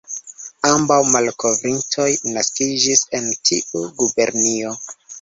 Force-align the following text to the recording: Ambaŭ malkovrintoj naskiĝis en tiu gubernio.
Ambaŭ 0.69 0.97
malkovrintoj 1.09 2.09
naskiĝis 2.39 3.07
en 3.21 3.31
tiu 3.47 3.87
gubernio. 4.05 4.79